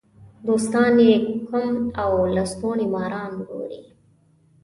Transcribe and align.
دوستان 0.47 0.93
یې 1.07 1.13
کم 1.47 1.69
او 2.01 2.11
لستوڼي 2.35 2.87
ماران 2.93 3.31
ګوري. 3.47 3.81